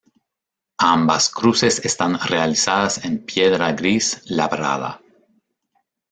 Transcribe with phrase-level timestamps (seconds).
[0.79, 4.99] Ambas cruces están realizadas en piedra gris labrada.